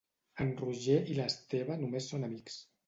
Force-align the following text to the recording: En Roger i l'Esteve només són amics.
En 0.45 0.49
Roger 0.61 0.97
i 1.15 1.19
l'Esteve 1.21 1.81
només 1.85 2.13
són 2.15 2.31
amics. 2.31 2.61